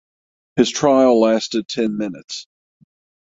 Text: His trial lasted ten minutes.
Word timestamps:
His 0.55 0.71
trial 0.71 1.19
lasted 1.21 1.67
ten 1.67 1.95
minutes. 1.95 2.47